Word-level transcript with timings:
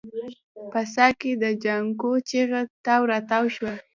په 0.71 0.79
څاه 0.93 1.11
کې 1.19 1.31
د 1.43 1.45
جانکو 1.63 2.11
چيغه 2.29 2.61
تاو 2.85 3.01
راتاو 3.11 3.43
شوه. 3.55 3.73